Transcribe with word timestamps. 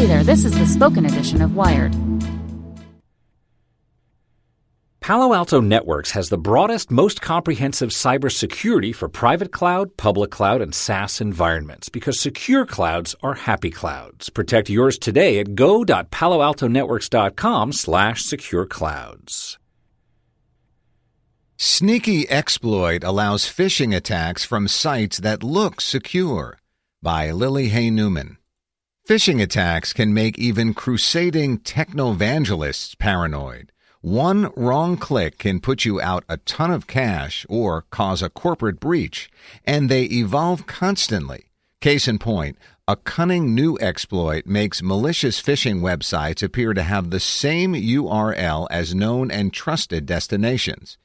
Hey 0.00 0.06
there, 0.06 0.24
this 0.24 0.46
is 0.46 0.58
the 0.58 0.64
spoken 0.64 1.04
edition 1.04 1.42
of 1.42 1.54
Wired. 1.54 1.94
Palo 5.00 5.34
Alto 5.34 5.60
Networks 5.60 6.12
has 6.12 6.30
the 6.30 6.38
broadest, 6.38 6.90
most 6.90 7.20
comprehensive 7.20 7.90
cybersecurity 7.90 8.94
for 8.94 9.10
private 9.10 9.52
cloud, 9.52 9.94
public 9.98 10.30
cloud, 10.30 10.62
and 10.62 10.74
SaaS 10.74 11.20
environments 11.20 11.90
because 11.90 12.18
secure 12.18 12.64
clouds 12.64 13.14
are 13.22 13.34
happy 13.34 13.70
clouds. 13.70 14.30
Protect 14.30 14.70
yours 14.70 14.98
today 14.98 15.38
at 15.38 15.54
go.paloaltonetworks.com 15.54 17.74
slash 17.74 18.22
secure 18.22 18.64
clouds. 18.64 19.58
Sneaky 21.58 22.26
exploit 22.30 23.04
allows 23.04 23.44
phishing 23.44 23.94
attacks 23.94 24.46
from 24.46 24.66
sites 24.66 25.18
that 25.18 25.42
look 25.42 25.82
secure 25.82 26.58
by 27.02 27.32
Lily 27.32 27.68
Hay 27.68 27.90
Newman. 27.90 28.38
Phishing 29.08 29.42
attacks 29.42 29.92
can 29.92 30.14
make 30.14 30.38
even 30.38 30.72
crusading 30.72 31.60
technovangelists 31.60 32.96
paranoid. 32.96 33.72
One 34.02 34.52
wrong 34.56 34.96
click 34.96 35.38
can 35.38 35.58
put 35.58 35.84
you 35.84 36.00
out 36.00 36.24
a 36.28 36.36
ton 36.36 36.70
of 36.70 36.86
cash 36.86 37.44
or 37.48 37.82
cause 37.90 38.22
a 38.22 38.30
corporate 38.30 38.78
breach, 38.78 39.28
and 39.64 39.88
they 39.88 40.04
evolve 40.04 40.66
constantly. 40.66 41.46
Case 41.80 42.06
in 42.06 42.18
point, 42.18 42.56
a 42.86 42.94
cunning 42.94 43.54
new 43.54 43.76
exploit 43.80 44.46
makes 44.46 44.82
malicious 44.82 45.42
phishing 45.42 45.80
websites 45.80 46.42
appear 46.42 46.72
to 46.72 46.82
have 46.82 47.10
the 47.10 47.20
same 47.20 47.72
URL 47.74 48.68
as 48.70 48.94
known 48.94 49.30
and 49.30 49.52
trusted 49.52 50.06
destinations. 50.06 50.98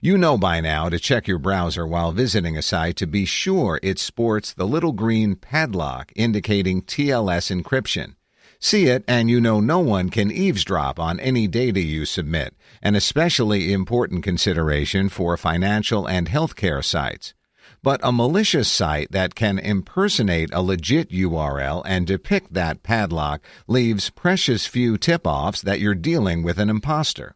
You 0.00 0.18
know 0.18 0.36
by 0.36 0.60
now 0.60 0.88
to 0.88 0.98
check 0.98 1.28
your 1.28 1.38
browser 1.38 1.86
while 1.86 2.12
visiting 2.12 2.56
a 2.56 2.62
site 2.62 2.96
to 2.96 3.06
be 3.06 3.24
sure 3.24 3.80
it 3.82 3.98
sports 3.98 4.52
the 4.52 4.66
little 4.66 4.92
green 4.92 5.36
padlock 5.36 6.12
indicating 6.16 6.82
TLS 6.82 7.50
encryption. 7.50 8.14
See 8.58 8.86
it, 8.86 9.04
and 9.06 9.28
you 9.28 9.40
know 9.40 9.60
no 9.60 9.78
one 9.80 10.08
can 10.08 10.30
eavesdrop 10.30 10.98
on 10.98 11.20
any 11.20 11.46
data 11.46 11.80
you 11.80 12.06
submit, 12.06 12.54
an 12.82 12.94
especially 12.94 13.72
important 13.72 14.24
consideration 14.24 15.08
for 15.08 15.36
financial 15.36 16.08
and 16.08 16.28
healthcare 16.28 16.84
sites. 16.84 17.34
But 17.82 18.00
a 18.02 18.12
malicious 18.12 18.68
site 18.68 19.12
that 19.12 19.34
can 19.34 19.58
impersonate 19.58 20.48
a 20.52 20.62
legit 20.62 21.10
URL 21.10 21.82
and 21.84 22.06
depict 22.06 22.54
that 22.54 22.82
padlock 22.82 23.42
leaves 23.66 24.08
precious 24.10 24.66
few 24.66 24.96
tip 24.96 25.26
offs 25.26 25.60
that 25.60 25.80
you're 25.80 25.94
dealing 25.94 26.42
with 26.42 26.58
an 26.58 26.70
imposter. 26.70 27.34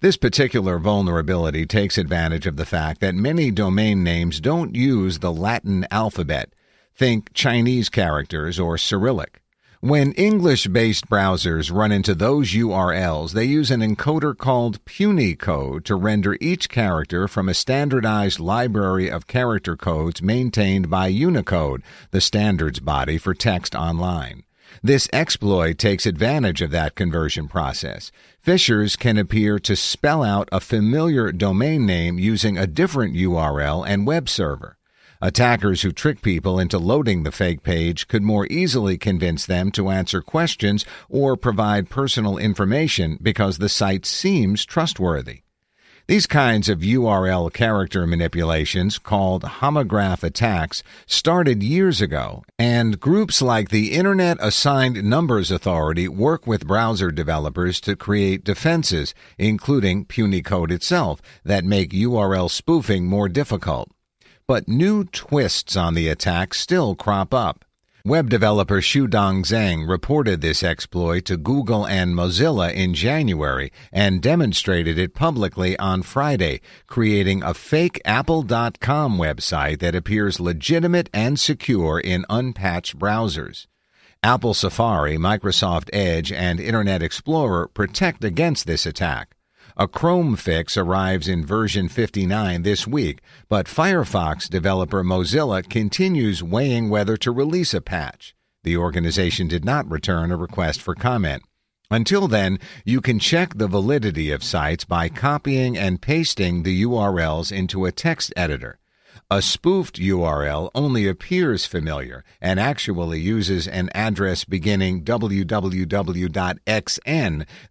This 0.00 0.16
particular 0.16 0.78
vulnerability 0.78 1.66
takes 1.66 1.98
advantage 1.98 2.46
of 2.46 2.56
the 2.56 2.66
fact 2.66 3.00
that 3.00 3.14
many 3.14 3.50
domain 3.50 4.02
names 4.02 4.40
don't 4.40 4.74
use 4.74 5.18
the 5.18 5.32
Latin 5.32 5.86
alphabet. 5.90 6.52
Think 6.94 7.32
Chinese 7.32 7.88
characters 7.88 8.58
or 8.58 8.76
Cyrillic. 8.76 9.40
When 9.80 10.10
English 10.14 10.66
based 10.66 11.08
browsers 11.08 11.72
run 11.72 11.92
into 11.92 12.12
those 12.12 12.50
URLs, 12.50 13.30
they 13.30 13.44
use 13.44 13.70
an 13.70 13.80
encoder 13.80 14.36
called 14.36 14.84
Punycode 14.84 15.84
to 15.84 15.94
render 15.94 16.36
each 16.40 16.68
character 16.68 17.28
from 17.28 17.48
a 17.48 17.54
standardized 17.54 18.40
library 18.40 19.08
of 19.08 19.28
character 19.28 19.76
codes 19.76 20.20
maintained 20.20 20.90
by 20.90 21.06
Unicode, 21.06 21.84
the 22.10 22.20
standards 22.20 22.80
body 22.80 23.18
for 23.18 23.34
text 23.34 23.76
online. 23.76 24.42
This 24.82 25.08
exploit 25.12 25.78
takes 25.78 26.06
advantage 26.06 26.62
of 26.62 26.70
that 26.70 26.94
conversion 26.94 27.48
process. 27.48 28.12
Phishers 28.44 28.98
can 28.98 29.18
appear 29.18 29.58
to 29.58 29.76
spell 29.76 30.22
out 30.22 30.48
a 30.52 30.60
familiar 30.60 31.32
domain 31.32 31.86
name 31.86 32.18
using 32.18 32.56
a 32.56 32.66
different 32.66 33.14
URL 33.14 33.84
and 33.86 34.06
web 34.06 34.28
server. 34.28 34.78
Attackers 35.20 35.82
who 35.82 35.90
trick 35.90 36.22
people 36.22 36.60
into 36.60 36.78
loading 36.78 37.24
the 37.24 37.32
fake 37.32 37.64
page 37.64 38.06
could 38.06 38.22
more 38.22 38.46
easily 38.46 38.96
convince 38.96 39.46
them 39.46 39.72
to 39.72 39.90
answer 39.90 40.22
questions 40.22 40.84
or 41.08 41.36
provide 41.36 41.90
personal 41.90 42.38
information 42.38 43.18
because 43.20 43.58
the 43.58 43.68
site 43.68 44.06
seems 44.06 44.64
trustworthy. 44.64 45.42
These 46.08 46.26
kinds 46.26 46.70
of 46.70 46.78
URL 46.78 47.52
character 47.52 48.06
manipulations, 48.06 48.98
called 48.98 49.42
homograph 49.42 50.22
attacks, 50.22 50.82
started 51.04 51.62
years 51.62 52.00
ago, 52.00 52.44
and 52.58 52.98
groups 52.98 53.42
like 53.42 53.68
the 53.68 53.92
Internet 53.92 54.38
Assigned 54.40 55.04
Numbers 55.04 55.50
Authority 55.50 56.08
work 56.08 56.46
with 56.46 56.66
browser 56.66 57.10
developers 57.10 57.78
to 57.82 57.94
create 57.94 58.42
defenses, 58.42 59.12
including 59.36 60.06
Punycode 60.06 60.70
itself, 60.70 61.20
that 61.44 61.66
make 61.66 61.90
URL 61.90 62.50
spoofing 62.50 63.04
more 63.04 63.28
difficult. 63.28 63.90
But 64.46 64.66
new 64.66 65.04
twists 65.04 65.76
on 65.76 65.92
the 65.92 66.08
attack 66.08 66.54
still 66.54 66.94
crop 66.94 67.34
up. 67.34 67.66
Web 68.08 68.30
developer 68.30 68.80
Xudong 68.80 69.44
Zheng 69.44 69.86
reported 69.86 70.40
this 70.40 70.62
exploit 70.62 71.26
to 71.26 71.36
Google 71.36 71.86
and 71.86 72.14
Mozilla 72.14 72.72
in 72.72 72.94
January 72.94 73.70
and 73.92 74.22
demonstrated 74.22 74.98
it 74.98 75.12
publicly 75.12 75.78
on 75.78 76.00
Friday, 76.00 76.62
creating 76.86 77.42
a 77.42 77.52
fake 77.52 78.00
Apple.com 78.06 79.18
website 79.18 79.80
that 79.80 79.94
appears 79.94 80.40
legitimate 80.40 81.10
and 81.12 81.38
secure 81.38 82.00
in 82.00 82.24
unpatched 82.30 82.98
browsers. 82.98 83.66
Apple 84.22 84.54
Safari, 84.54 85.18
Microsoft 85.18 85.90
Edge, 85.92 86.32
and 86.32 86.60
Internet 86.60 87.02
Explorer 87.02 87.68
protect 87.68 88.24
against 88.24 88.66
this 88.66 88.86
attack. 88.86 89.36
A 89.80 89.86
Chrome 89.86 90.34
fix 90.34 90.76
arrives 90.76 91.28
in 91.28 91.46
version 91.46 91.88
59 91.88 92.62
this 92.62 92.84
week, 92.84 93.20
but 93.48 93.66
Firefox 93.66 94.48
developer 94.48 95.04
Mozilla 95.04 95.62
continues 95.62 96.42
weighing 96.42 96.88
whether 96.88 97.16
to 97.18 97.30
release 97.30 97.72
a 97.72 97.80
patch. 97.80 98.34
The 98.64 98.76
organization 98.76 99.46
did 99.46 99.64
not 99.64 99.88
return 99.88 100.32
a 100.32 100.36
request 100.36 100.82
for 100.82 100.96
comment. 100.96 101.44
Until 101.92 102.26
then, 102.26 102.58
you 102.84 103.00
can 103.00 103.20
check 103.20 103.54
the 103.54 103.68
validity 103.68 104.32
of 104.32 104.42
sites 104.42 104.84
by 104.84 105.08
copying 105.08 105.78
and 105.78 106.02
pasting 106.02 106.64
the 106.64 106.82
URLs 106.82 107.52
into 107.52 107.84
a 107.84 107.92
text 107.92 108.32
editor. 108.36 108.80
A 109.30 109.42
spoofed 109.42 109.96
URL 109.96 110.70
only 110.74 111.06
appears 111.06 111.66
familiar 111.66 112.24
and 112.40 112.58
actually 112.58 113.20
uses 113.20 113.68
an 113.68 113.90
address 113.94 114.46
beginning 114.46 115.04
www.xn 115.04 115.46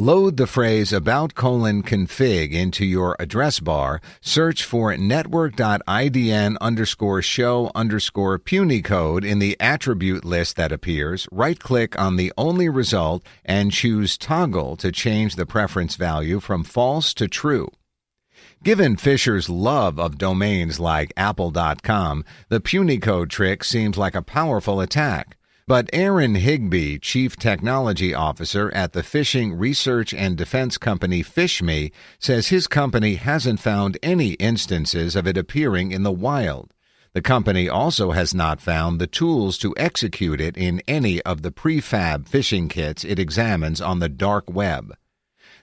Load 0.00 0.36
the 0.36 0.46
phrase 0.46 0.92
about 0.92 1.34
colon 1.34 1.82
config 1.82 2.52
into 2.52 2.86
your 2.86 3.16
address 3.18 3.58
bar, 3.58 4.00
search 4.20 4.62
for 4.62 4.96
network.idn 4.96 6.56
underscore 6.60 7.20
show 7.20 7.72
underscore 7.74 8.38
punycode 8.38 9.24
in 9.24 9.40
the 9.40 9.56
attribute 9.58 10.24
list 10.24 10.54
that 10.54 10.70
appears, 10.70 11.26
right 11.32 11.58
click 11.58 11.98
on 11.98 12.14
the 12.14 12.32
only 12.38 12.68
result 12.68 13.26
and 13.44 13.72
choose 13.72 14.16
toggle 14.16 14.76
to 14.76 14.92
change 14.92 15.34
the 15.34 15.46
preference 15.46 15.96
value 15.96 16.38
from 16.38 16.62
false 16.62 17.12
to 17.14 17.26
true. 17.26 17.68
Given 18.62 18.94
phisher's 18.94 19.50
love 19.50 19.98
of 19.98 20.16
domains 20.16 20.78
like 20.78 21.12
apple.com, 21.16 22.24
the 22.48 22.60
punycode 22.60 23.30
trick 23.30 23.64
seems 23.64 23.98
like 23.98 24.14
a 24.14 24.22
powerful 24.22 24.80
attack. 24.80 25.37
But 25.68 25.90
Aaron 25.92 26.36
Higbee, 26.36 26.96
Chief 26.96 27.36
Technology 27.36 28.14
Officer 28.14 28.72
at 28.74 28.94
the 28.94 29.02
phishing 29.02 29.60
research 29.60 30.14
and 30.14 30.34
defense 30.34 30.78
company 30.78 31.22
PhishMe, 31.22 31.92
says 32.18 32.48
his 32.48 32.66
company 32.66 33.16
hasn't 33.16 33.60
found 33.60 33.98
any 34.02 34.30
instances 34.40 35.14
of 35.14 35.26
it 35.26 35.36
appearing 35.36 35.92
in 35.92 36.04
the 36.04 36.10
wild. 36.10 36.72
The 37.12 37.20
company 37.20 37.68
also 37.68 38.12
has 38.12 38.32
not 38.32 38.62
found 38.62 38.98
the 38.98 39.06
tools 39.06 39.58
to 39.58 39.74
execute 39.76 40.40
it 40.40 40.56
in 40.56 40.80
any 40.88 41.20
of 41.20 41.42
the 41.42 41.52
prefab 41.52 42.26
phishing 42.26 42.70
kits 42.70 43.04
it 43.04 43.18
examines 43.18 43.82
on 43.82 43.98
the 43.98 44.08
dark 44.08 44.48
web. 44.48 44.96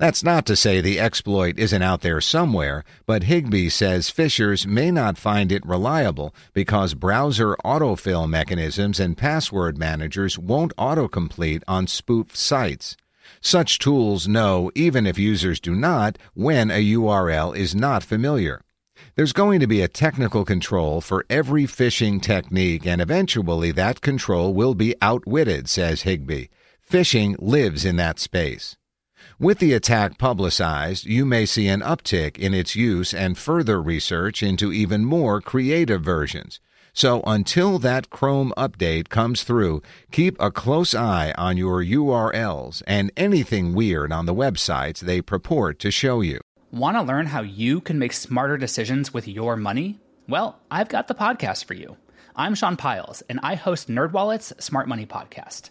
That's 0.00 0.24
not 0.24 0.46
to 0.46 0.56
say 0.56 0.80
the 0.80 0.98
exploit 0.98 1.58
isn't 1.58 1.82
out 1.82 2.00
there 2.00 2.22
somewhere, 2.22 2.84
but 3.04 3.24
Higbee 3.24 3.68
says 3.68 4.10
phishers 4.10 4.66
may 4.66 4.90
not 4.90 5.18
find 5.18 5.52
it 5.52 5.66
reliable 5.66 6.34
because 6.54 6.94
browser 6.94 7.54
autofill 7.66 8.26
mechanisms 8.26 8.98
and 8.98 9.14
password 9.14 9.76
managers 9.76 10.38
won't 10.38 10.74
autocomplete 10.76 11.62
on 11.68 11.86
spoofed 11.86 12.34
sites. 12.34 12.96
Such 13.42 13.78
tools 13.78 14.26
know, 14.26 14.70
even 14.74 15.06
if 15.06 15.18
users 15.18 15.60
do 15.60 15.74
not, 15.74 16.16
when 16.32 16.70
a 16.70 16.82
URL 16.82 17.54
is 17.54 17.74
not 17.74 18.02
familiar. 18.02 18.62
There's 19.16 19.34
going 19.34 19.60
to 19.60 19.66
be 19.66 19.82
a 19.82 19.88
technical 19.88 20.46
control 20.46 21.02
for 21.02 21.26
every 21.28 21.64
phishing 21.64 22.22
technique, 22.22 22.86
and 22.86 23.02
eventually 23.02 23.70
that 23.72 24.00
control 24.00 24.54
will 24.54 24.74
be 24.74 24.94
outwitted, 25.02 25.68
says 25.68 26.02
Higbee. 26.02 26.46
Phishing 26.90 27.36
lives 27.38 27.84
in 27.84 27.96
that 27.96 28.18
space. 28.18 28.78
With 29.38 29.58
the 29.58 29.72
attack 29.72 30.18
publicized, 30.18 31.06
you 31.06 31.24
may 31.24 31.46
see 31.46 31.68
an 31.68 31.80
uptick 31.80 32.38
in 32.38 32.54
its 32.54 32.76
use 32.76 33.14
and 33.14 33.38
further 33.38 33.80
research 33.80 34.42
into 34.42 34.72
even 34.72 35.04
more 35.04 35.40
creative 35.40 36.02
versions. 36.02 36.60
So 36.92 37.22
until 37.26 37.78
that 37.78 38.10
Chrome 38.10 38.52
update 38.56 39.08
comes 39.08 39.44
through, 39.44 39.82
keep 40.10 40.36
a 40.40 40.50
close 40.50 40.94
eye 40.94 41.32
on 41.38 41.56
your 41.56 41.84
URLs 41.84 42.82
and 42.86 43.12
anything 43.16 43.74
weird 43.74 44.12
on 44.12 44.26
the 44.26 44.34
websites 44.34 45.00
they 45.00 45.22
purport 45.22 45.78
to 45.80 45.90
show 45.90 46.20
you. 46.20 46.40
Want 46.72 46.96
to 46.96 47.02
learn 47.02 47.26
how 47.26 47.42
you 47.42 47.80
can 47.80 47.98
make 47.98 48.12
smarter 48.12 48.56
decisions 48.56 49.14
with 49.14 49.26
your 49.26 49.56
money? 49.56 50.00
Well, 50.28 50.60
I've 50.70 50.88
got 50.88 51.08
the 51.08 51.14
podcast 51.14 51.64
for 51.64 51.74
you. 51.74 51.96
I'm 52.36 52.54
Sean 52.54 52.76
Pyles, 52.76 53.22
and 53.28 53.40
I 53.42 53.56
host 53.56 53.88
NerdWallet's 53.88 54.64
Smart 54.64 54.86
Money 54.88 55.04
Podcast. 55.04 55.70